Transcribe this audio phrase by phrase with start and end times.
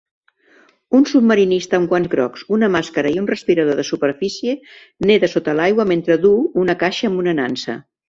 [0.99, 4.59] Un submarinista amb guants grocs, una màscara i un respirador de superfície
[5.13, 7.83] neda sota l'aigua mentre duu una caixa amb una nansa.